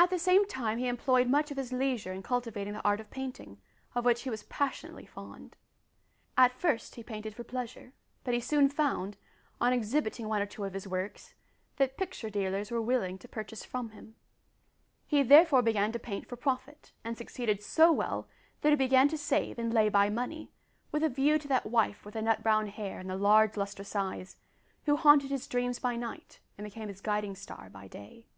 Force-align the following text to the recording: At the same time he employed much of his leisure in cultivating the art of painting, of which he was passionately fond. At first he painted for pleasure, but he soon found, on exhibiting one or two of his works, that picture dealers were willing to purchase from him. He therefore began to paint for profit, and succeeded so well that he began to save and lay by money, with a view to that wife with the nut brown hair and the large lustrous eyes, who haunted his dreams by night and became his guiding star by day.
At 0.00 0.10
the 0.10 0.18
same 0.18 0.46
time 0.46 0.78
he 0.78 0.86
employed 0.86 1.26
much 1.26 1.50
of 1.50 1.56
his 1.56 1.72
leisure 1.72 2.12
in 2.12 2.22
cultivating 2.22 2.72
the 2.72 2.84
art 2.84 3.00
of 3.00 3.10
painting, 3.10 3.60
of 3.96 4.04
which 4.04 4.22
he 4.22 4.30
was 4.30 4.44
passionately 4.44 5.04
fond. 5.04 5.56
At 6.36 6.52
first 6.52 6.94
he 6.94 7.02
painted 7.02 7.34
for 7.34 7.42
pleasure, 7.42 7.92
but 8.22 8.32
he 8.32 8.38
soon 8.38 8.68
found, 8.68 9.16
on 9.60 9.72
exhibiting 9.72 10.28
one 10.28 10.40
or 10.40 10.46
two 10.46 10.62
of 10.64 10.72
his 10.74 10.86
works, 10.86 11.34
that 11.78 11.96
picture 11.98 12.30
dealers 12.30 12.70
were 12.70 12.80
willing 12.80 13.18
to 13.18 13.26
purchase 13.26 13.64
from 13.64 13.90
him. 13.90 14.14
He 15.04 15.24
therefore 15.24 15.62
began 15.62 15.90
to 15.90 15.98
paint 15.98 16.28
for 16.28 16.36
profit, 16.36 16.92
and 17.02 17.18
succeeded 17.18 17.60
so 17.60 17.90
well 17.90 18.28
that 18.60 18.70
he 18.70 18.76
began 18.76 19.08
to 19.08 19.18
save 19.18 19.58
and 19.58 19.74
lay 19.74 19.88
by 19.88 20.08
money, 20.10 20.52
with 20.92 21.02
a 21.02 21.08
view 21.08 21.38
to 21.40 21.48
that 21.48 21.66
wife 21.66 22.04
with 22.04 22.14
the 22.14 22.22
nut 22.22 22.44
brown 22.44 22.68
hair 22.68 23.00
and 23.00 23.10
the 23.10 23.16
large 23.16 23.56
lustrous 23.56 23.96
eyes, 23.96 24.36
who 24.84 24.94
haunted 24.96 25.32
his 25.32 25.48
dreams 25.48 25.80
by 25.80 25.96
night 25.96 26.38
and 26.56 26.64
became 26.64 26.86
his 26.86 27.00
guiding 27.00 27.34
star 27.34 27.68
by 27.68 27.88
day. 27.88 28.28